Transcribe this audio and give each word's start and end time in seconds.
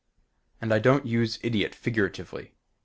And 0.59 0.73
I 0.73 0.79
don't 0.79 1.05
use 1.05 1.37
idiot 1.43 1.75
figuratively. 1.75 2.55